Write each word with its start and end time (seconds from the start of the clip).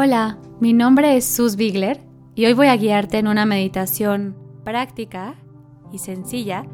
Hola, 0.00 0.38
mi 0.60 0.74
nombre 0.74 1.16
es 1.16 1.24
Sus 1.24 1.56
Bigler 1.56 2.00
y 2.36 2.46
hoy 2.46 2.52
voy 2.52 2.68
a 2.68 2.76
guiarte 2.76 3.18
en 3.18 3.26
una 3.26 3.46
meditación 3.46 4.36
práctica 4.62 5.34
y 5.90 5.98
sencilla 5.98 6.66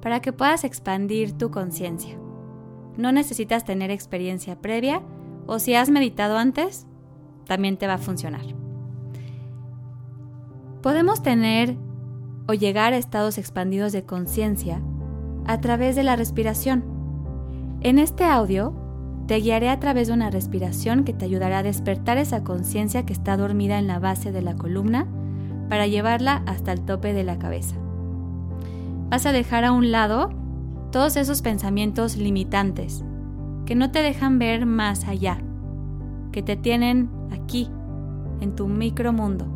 para 0.00 0.20
que 0.20 0.32
puedas 0.32 0.64
expandir 0.64 1.36
tu 1.36 1.50
conciencia. 1.50 2.18
No 2.96 3.12
necesitas 3.12 3.66
tener 3.66 3.90
experiencia 3.90 4.62
previa 4.62 5.02
o 5.46 5.58
si 5.58 5.74
has 5.74 5.90
meditado 5.90 6.38
antes, 6.38 6.86
también 7.44 7.76
te 7.76 7.86
va 7.86 7.94
a 7.94 7.98
funcionar. 7.98 8.46
Podemos 10.80 11.22
tener 11.22 11.76
o 12.48 12.54
llegar 12.54 12.94
a 12.94 12.96
estados 12.96 13.36
expandidos 13.36 13.92
de 13.92 14.06
conciencia 14.06 14.80
a 15.44 15.60
través 15.60 15.96
de 15.96 16.02
la 16.02 16.16
respiración. 16.16 16.82
En 17.82 17.98
este 17.98 18.24
audio 18.24 18.83
te 19.26 19.36
guiaré 19.36 19.70
a 19.70 19.80
través 19.80 20.08
de 20.08 20.14
una 20.14 20.30
respiración 20.30 21.04
que 21.04 21.14
te 21.14 21.24
ayudará 21.24 21.58
a 21.58 21.62
despertar 21.62 22.18
esa 22.18 22.44
conciencia 22.44 23.06
que 23.06 23.12
está 23.12 23.36
dormida 23.36 23.78
en 23.78 23.86
la 23.86 23.98
base 23.98 24.32
de 24.32 24.42
la 24.42 24.54
columna 24.54 25.06
para 25.68 25.86
llevarla 25.86 26.42
hasta 26.46 26.72
el 26.72 26.82
tope 26.82 27.12
de 27.12 27.24
la 27.24 27.38
cabeza. 27.38 27.76
Vas 29.10 29.24
a 29.26 29.32
dejar 29.32 29.64
a 29.64 29.72
un 29.72 29.92
lado 29.92 30.30
todos 30.92 31.16
esos 31.16 31.40
pensamientos 31.40 32.16
limitantes 32.16 33.04
que 33.64 33.74
no 33.74 33.90
te 33.90 34.02
dejan 34.02 34.38
ver 34.38 34.66
más 34.66 35.08
allá, 35.08 35.38
que 36.32 36.42
te 36.42 36.56
tienen 36.56 37.08
aquí, 37.32 37.70
en 38.40 38.54
tu 38.54 38.68
micromundo, 38.68 39.46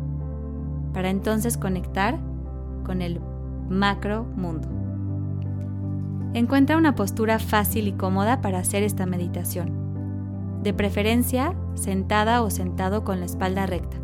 para 0.93 1.09
entonces 1.09 1.57
conectar 1.57 2.17
con 2.83 3.01
el 3.01 3.21
macro 3.69 4.23
mundo. 4.35 4.88
Encuentra 6.33 6.77
una 6.77 6.93
postura 6.93 7.39
fácil 7.39 7.87
y 7.87 7.93
cómoda 7.93 8.39
para 8.39 8.59
hacer 8.59 8.83
esta 8.83 9.07
meditación. 9.07 9.71
De 10.61 10.73
preferencia, 10.73 11.55
sentada 11.73 12.43
o 12.43 12.51
sentado 12.51 13.03
con 13.03 13.19
la 13.19 13.25
espalda 13.25 13.65
recta. 13.65 13.97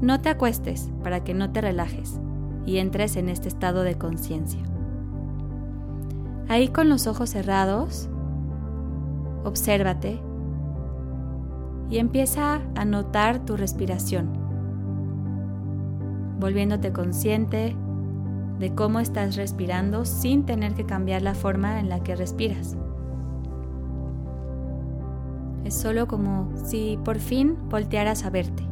No 0.00 0.20
te 0.20 0.28
acuestes 0.28 0.92
para 1.02 1.24
que 1.24 1.34
no 1.34 1.50
te 1.50 1.60
relajes 1.60 2.20
y 2.66 2.78
entres 2.78 3.16
en 3.16 3.28
este 3.28 3.48
estado 3.48 3.82
de 3.82 3.96
conciencia. 3.98 4.60
Ahí 6.48 6.68
con 6.68 6.88
los 6.88 7.08
ojos 7.08 7.30
cerrados, 7.30 8.08
obsérvate 9.44 10.20
y 11.90 11.98
empieza 11.98 12.60
a 12.76 12.84
notar 12.84 13.44
tu 13.44 13.56
respiración, 13.56 14.30
volviéndote 16.38 16.92
consciente 16.92 17.76
de 18.58 18.74
cómo 18.74 19.00
estás 19.00 19.36
respirando 19.36 20.04
sin 20.04 20.44
tener 20.44 20.74
que 20.74 20.86
cambiar 20.86 21.22
la 21.22 21.34
forma 21.34 21.80
en 21.80 21.88
la 21.88 22.02
que 22.02 22.16
respiras. 22.16 22.76
Es 25.64 25.74
solo 25.74 26.06
como 26.06 26.50
si 26.64 26.98
por 27.04 27.18
fin 27.18 27.56
voltearas 27.68 28.24
a 28.24 28.30
verte, 28.30 28.62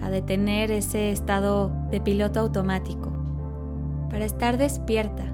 a 0.00 0.10
detener 0.10 0.70
ese 0.70 1.10
estado 1.10 1.72
de 1.90 2.00
piloto 2.00 2.40
automático, 2.40 3.12
para 4.10 4.24
estar 4.24 4.58
despierta, 4.58 5.24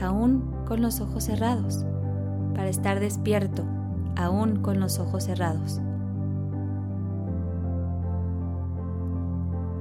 aún 0.00 0.52
con 0.66 0.82
los 0.82 1.00
ojos 1.00 1.24
cerrados, 1.24 1.84
para 2.54 2.68
estar 2.68 3.00
despierto, 3.00 3.64
aún 4.16 4.56
con 4.56 4.80
los 4.80 4.98
ojos 4.98 5.24
cerrados. 5.24 5.80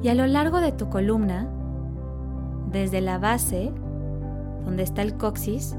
Y 0.01 0.09
a 0.09 0.13
lo 0.13 0.27
largo 0.27 0.59
de 0.59 0.71
tu 0.71 0.89
columna, 0.89 1.49
desde 2.71 3.01
la 3.01 3.17
base, 3.17 3.71
donde 4.63 4.83
está 4.83 5.01
el 5.01 5.15
coxis, 5.15 5.75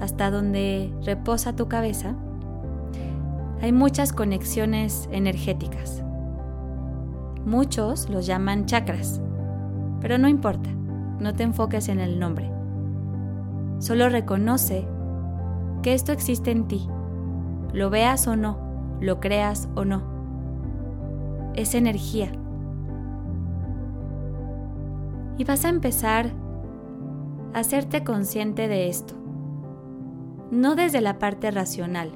hasta 0.00 0.30
donde 0.30 0.92
reposa 1.04 1.54
tu 1.54 1.68
cabeza, 1.68 2.14
hay 3.60 3.72
muchas 3.72 4.12
conexiones 4.12 5.08
energéticas. 5.12 6.02
Muchos 7.44 8.08
los 8.08 8.26
llaman 8.26 8.66
chakras, 8.66 9.20
pero 10.00 10.18
no 10.18 10.28
importa, 10.28 10.70
no 11.20 11.34
te 11.34 11.44
enfoques 11.44 11.88
en 11.88 12.00
el 12.00 12.18
nombre. 12.18 12.50
Solo 13.78 14.08
reconoce 14.08 14.86
que 15.82 15.94
esto 15.94 16.12
existe 16.12 16.50
en 16.50 16.66
ti, 16.66 16.88
lo 17.72 17.90
veas 17.90 18.26
o 18.26 18.36
no, 18.36 18.58
lo 19.00 19.20
creas 19.20 19.68
o 19.74 19.84
no. 19.84 20.02
Es 21.54 21.74
energía 21.74 22.32
y 25.38 25.44
vas 25.44 25.64
a 25.64 25.68
empezar 25.68 26.32
a 27.54 27.60
hacerte 27.60 28.04
consciente 28.04 28.68
de 28.68 28.88
esto, 28.88 29.14
no 30.50 30.74
desde 30.74 31.00
la 31.00 31.18
parte 31.18 31.50
racional, 31.50 32.12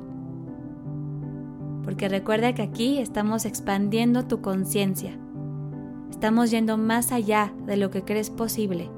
porque 1.84 2.08
recuerda 2.08 2.54
que 2.54 2.62
aquí 2.62 2.98
estamos 2.98 3.44
expandiendo 3.44 4.26
tu 4.26 4.40
conciencia, 4.40 5.18
estamos 6.10 6.50
yendo 6.50 6.76
más 6.78 7.12
allá 7.12 7.52
de 7.66 7.76
lo 7.76 7.90
que 7.90 8.02
crees 8.04 8.30
posible, 8.30 8.90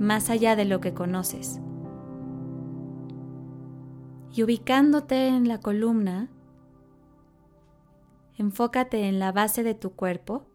más 0.00 0.30
allá 0.30 0.56
de 0.56 0.64
lo 0.64 0.80
que 0.80 0.94
conoces. 0.94 1.60
Y 4.34 4.42
ubicándote 4.42 5.28
en 5.28 5.48
la 5.48 5.58
columna, 5.58 6.28
enfócate 8.36 9.08
en 9.08 9.18
la 9.18 9.32
base 9.32 9.62
de 9.62 9.74
tu 9.74 9.92
cuerpo 9.92 10.47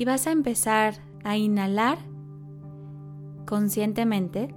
y 0.00 0.06
vas 0.06 0.26
a 0.26 0.32
empezar 0.32 0.94
a 1.24 1.36
inhalar 1.36 1.98
conscientemente 3.44 4.54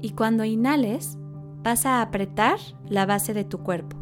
y 0.00 0.12
cuando 0.12 0.44
inhales 0.44 1.18
vas 1.62 1.84
a 1.84 2.00
apretar 2.00 2.58
la 2.88 3.04
base 3.04 3.34
de 3.34 3.44
tu 3.44 3.58
cuerpo. 3.58 3.98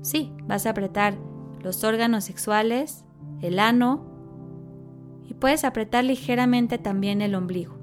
Sí, 0.00 0.32
vas 0.44 0.64
a 0.64 0.70
apretar 0.70 1.18
los 1.60 1.84
órganos 1.84 2.24
sexuales, 2.24 3.04
el 3.42 3.58
ano 3.58 4.06
y 5.26 5.34
puedes 5.34 5.62
apretar 5.62 6.04
ligeramente 6.04 6.78
también 6.78 7.20
el 7.20 7.34
ombligo. 7.34 7.76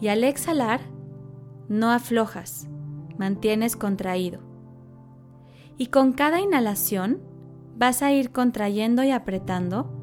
Y 0.00 0.08
al 0.08 0.24
exhalar, 0.24 0.80
no 1.68 1.90
aflojas, 1.90 2.70
mantienes 3.18 3.76
contraído. 3.76 4.40
Y 5.76 5.88
con 5.88 6.14
cada 6.14 6.40
inhalación 6.40 7.20
vas 7.76 8.00
a 8.00 8.12
ir 8.12 8.32
contrayendo 8.32 9.04
y 9.04 9.10
apretando 9.10 9.97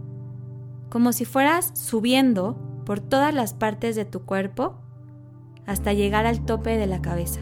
como 0.89 1.13
si 1.13 1.25
fueras 1.25 1.71
subiendo 1.73 2.57
por 2.85 2.99
todas 2.99 3.33
las 3.33 3.53
partes 3.53 3.95
de 3.95 4.05
tu 4.05 4.21
cuerpo 4.23 4.75
hasta 5.65 5.93
llegar 5.93 6.25
al 6.25 6.45
tope 6.45 6.77
de 6.77 6.87
la 6.87 7.01
cabeza. 7.01 7.41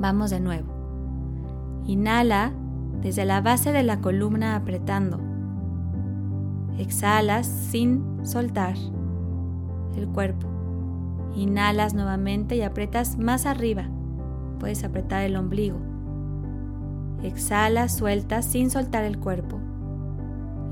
Vamos 0.00 0.30
de 0.30 0.40
nuevo. 0.40 0.72
Inhala 1.86 2.52
desde 3.00 3.24
la 3.24 3.40
base 3.40 3.72
de 3.72 3.82
la 3.82 4.00
columna 4.00 4.56
apretando. 4.56 5.20
Exhalas 6.78 7.46
sin 7.46 8.24
soltar 8.24 8.76
el 9.96 10.08
cuerpo. 10.08 10.46
Inhalas 11.34 11.94
nuevamente 11.94 12.56
y 12.56 12.62
apretas 12.62 13.18
más 13.18 13.46
arriba. 13.46 13.84
Puedes 14.58 14.84
apretar 14.84 15.24
el 15.24 15.36
ombligo. 15.36 15.78
Exhala, 17.22 17.88
suelta 17.88 18.42
sin 18.42 18.70
soltar 18.70 19.04
el 19.04 19.18
cuerpo. 19.18 19.60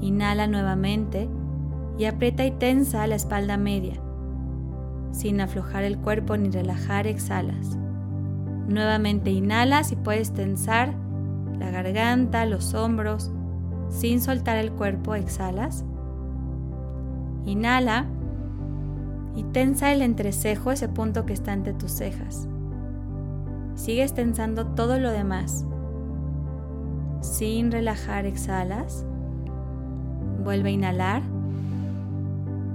Inhala 0.01 0.47
nuevamente 0.47 1.29
y 1.99 2.05
aprieta 2.05 2.45
y 2.45 2.51
tensa 2.51 3.07
la 3.07 3.15
espalda 3.15 3.57
media. 3.57 3.95
Sin 5.13 5.41
aflojar 5.41 5.85
el 5.85 5.99
cuerpo 5.99 6.37
ni 6.37 6.51
relajar, 6.51 7.07
exhalas. 7.07 7.79
Nuevamente 8.69 9.31
inhalas 9.31 9.93
y 9.93 9.97
puedes 9.97 10.33
tensar 10.33 10.93
la 11.59 11.71
garganta, 11.71 12.45
los 12.47 12.75
hombros. 12.75 13.31
Sin 13.89 14.21
soltar 14.21 14.59
el 14.59 14.73
cuerpo, 14.73 15.15
exhalas. 15.15 15.85
Inhala 17.47 18.07
y 19.37 19.45
tensa 19.45 19.93
el 19.93 20.03
entrecejo, 20.03 20.73
ese 20.73 20.89
punto 20.89 21.25
que 21.25 21.33
está 21.33 21.53
entre 21.53 21.73
tus 21.73 21.93
cejas. 21.93 22.49
Sigues 23.75 24.15
tensando 24.15 24.67
todo 24.69 24.99
lo 24.99 25.11
demás. 25.11 25.65
Sin 27.21 27.71
relajar, 27.71 28.27
exhalas. 28.27 29.07
Vuelve 30.47 30.69
a 30.69 30.73
inhalar. 30.73 31.23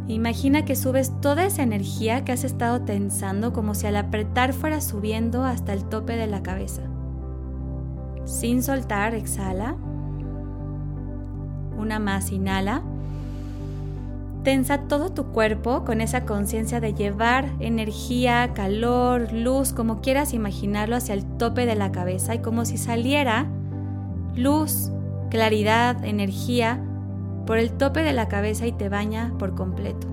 Imagina 0.09 0.65
que 0.65 0.75
subes 0.75 1.13
toda 1.21 1.45
esa 1.45 1.63
energía 1.63 2.25
que 2.25 2.33
has 2.33 2.44
estado 2.44 2.81
tensando 2.81 3.53
como 3.53 3.75
si 3.75 3.88
al 3.88 3.95
apretar 3.95 4.51
fuera 4.51 4.81
subiendo 4.81 5.45
hasta 5.45 5.71
el 5.71 5.85
tope 5.85 6.18
de 6.18 6.27
la 6.27 6.44
cabeza. 6.44 6.81
Sin 8.25 8.62
soltar, 8.62 9.15
exhala. 9.15 9.77
Una 11.77 11.97
más, 11.97 12.33
inhala. 12.33 12.81
Tensa 14.44 14.79
todo 14.89 15.13
tu 15.13 15.27
cuerpo 15.27 15.85
con 15.85 16.01
esa 16.01 16.25
conciencia 16.25 16.81
de 16.81 16.94
llevar 16.94 17.45
energía, 17.62 18.51
calor, 18.53 19.31
luz, 19.31 19.71
como 19.71 20.01
quieras 20.01 20.33
imaginarlo, 20.33 20.97
hacia 20.97 21.13
el 21.13 21.24
tope 21.24 21.65
de 21.65 21.75
la 21.75 21.94
cabeza 21.94 22.35
y 22.35 22.39
como 22.39 22.65
si 22.65 22.77
saliera 22.77 23.45
luz, 24.35 24.91
claridad, 25.29 26.03
energía 26.03 26.83
por 27.45 27.57
el 27.57 27.71
tope 27.73 28.01
de 28.03 28.13
la 28.13 28.27
cabeza 28.27 28.65
y 28.67 28.71
te 28.71 28.89
baña 28.89 29.33
por 29.38 29.55
completo. 29.55 30.07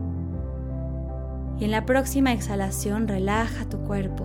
Y 1.59 1.65
en 1.65 1.71
la 1.71 1.85
próxima 1.85 2.33
exhalación 2.33 3.09
relaja 3.09 3.69
tu 3.69 3.79
cuerpo. 3.79 4.25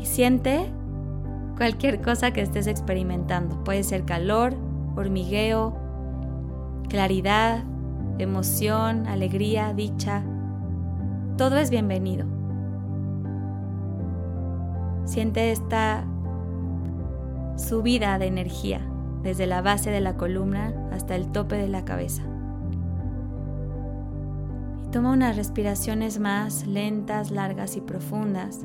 Y 0.00 0.06
siente 0.06 0.70
cualquier 1.56 2.00
cosa 2.00 2.32
que 2.32 2.40
estés 2.40 2.66
experimentando. 2.66 3.62
Puede 3.64 3.82
ser 3.82 4.04
calor, 4.04 4.54
hormigueo, 4.96 5.76
claridad, 6.88 7.64
emoción, 8.18 9.06
alegría, 9.06 9.74
dicha. 9.74 10.22
Todo 11.36 11.58
es 11.58 11.70
bienvenido. 11.70 12.26
Siente 15.04 15.52
esta 15.52 16.04
subida 17.56 18.18
de 18.18 18.26
energía 18.26 18.80
desde 19.24 19.46
la 19.46 19.62
base 19.62 19.90
de 19.90 20.00
la 20.00 20.16
columna 20.16 20.72
hasta 20.92 21.16
el 21.16 21.32
tope 21.32 21.56
de 21.56 21.66
la 21.66 21.84
cabeza. 21.84 22.22
Y 24.84 24.90
toma 24.90 25.12
unas 25.12 25.36
respiraciones 25.36 26.20
más 26.20 26.66
lentas, 26.66 27.30
largas 27.30 27.76
y 27.76 27.80
profundas. 27.80 28.64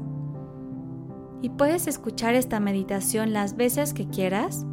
Y 1.41 1.50
puedes 1.51 1.88
escuchar 1.88 2.35
esta 2.35 2.59
meditación 2.59 3.31
las 3.31 3.56
veces 3.56 3.94
que 3.94 4.07
quieras 4.09 4.65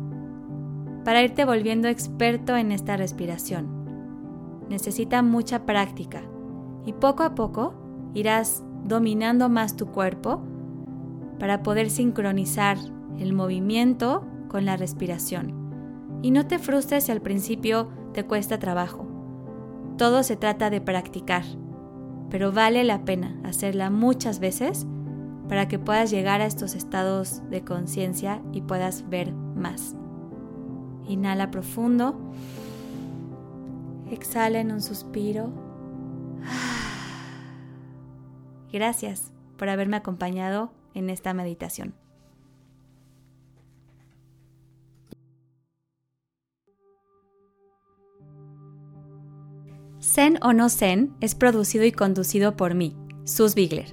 para 1.05 1.23
irte 1.23 1.45
volviendo 1.45 1.87
experto 1.87 2.57
en 2.57 2.73
esta 2.73 2.97
respiración. 2.97 3.69
Necesita 4.69 5.23
mucha 5.23 5.65
práctica 5.65 6.23
y 6.85 6.93
poco 6.93 7.23
a 7.23 7.37
poco 7.37 7.75
irás 8.13 8.65
dominando 8.85 9.49
más 9.49 9.77
tu 9.77 9.87
cuerpo 9.87 10.43
para 11.39 11.63
poder 11.63 11.91
sincronizar 11.91 12.77
el 13.19 13.33
movimiento 13.33 14.27
con 14.49 14.65
la 14.65 14.77
respiración. 14.77 15.66
Y 16.27 16.33
no 16.33 16.45
te 16.45 16.59
frustres 16.59 17.05
si 17.05 17.13
al 17.13 17.23
principio 17.23 17.89
te 18.13 18.27
cuesta 18.27 18.59
trabajo. 18.59 19.07
Todo 19.97 20.25
se 20.25 20.35
trata 20.35 20.71
de 20.71 20.81
practicar, 20.81 21.45
pero 22.31 22.51
vale 22.51 22.83
la 22.83 23.05
pena 23.05 23.39
hacerla 23.45 23.91
muchas 23.91 24.41
veces 24.41 24.89
para 25.49 25.69
que 25.69 25.79
puedas 25.79 26.11
llegar 26.11 26.41
a 26.41 26.47
estos 26.47 26.75
estados 26.75 27.49
de 27.49 27.63
conciencia 27.63 28.43
y 28.53 28.63
puedas 28.63 29.09
ver 29.09 29.33
más. 29.33 29.95
Inhala 31.07 31.53
profundo. 31.53 32.19
Exhala 34.11 34.59
en 34.59 34.73
un 34.73 34.83
suspiro. 34.83 35.53
Gracias 38.73 39.31
por 39.57 39.69
haberme 39.69 39.97
acompañado 39.97 40.73
en 40.93 41.09
esta 41.09 41.35
meditación. 41.35 41.95
Zen 50.07 50.39
o 50.41 50.53
no 50.53 50.69
Zen 50.69 51.17
es 51.21 51.35
producido 51.35 51.85
y 51.85 51.91
conducido 51.91 52.57
por 52.57 52.75
mí, 52.75 52.97
Sus 53.25 53.57
Bigler. 53.57 53.93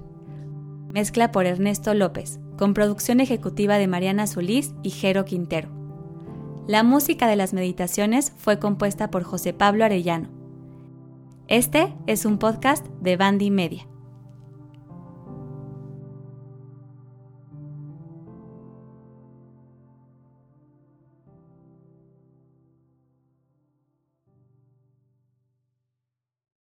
Mezcla 0.93 1.31
por 1.31 1.47
Ernesto 1.47 1.95
López, 1.95 2.39
con 2.55 2.75
producción 2.75 3.19
ejecutiva 3.19 3.79
de 3.79 3.87
Mariana 3.87 4.27
Solís 4.27 4.75
y 4.83 4.91
Jero 4.91 5.25
Quintero. 5.25 5.69
La 6.67 6.83
música 6.83 7.27
de 7.27 7.35
las 7.35 7.53
meditaciones 7.53 8.31
fue 8.37 8.59
compuesta 8.59 9.09
por 9.09 9.23
José 9.23 9.53
Pablo 9.53 9.85
Arellano. 9.85 10.29
Este 11.47 11.95
es 12.05 12.25
un 12.25 12.37
podcast 12.37 12.85
de 13.01 13.17
Bandy 13.17 13.49
Media. 13.49 13.87